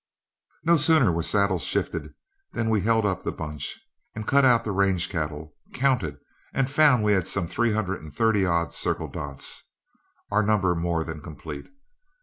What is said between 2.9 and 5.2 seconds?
up the bunch, cut out the range